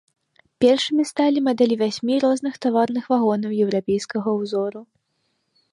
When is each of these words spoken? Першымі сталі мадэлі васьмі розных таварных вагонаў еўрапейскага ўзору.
Першымі 0.63 1.03
сталі 1.09 1.43
мадэлі 1.47 1.75
васьмі 1.81 2.15
розных 2.25 2.53
таварных 2.65 3.03
вагонаў 3.15 3.51
еўрапейскага 3.69 4.29
ўзору. 4.41 4.81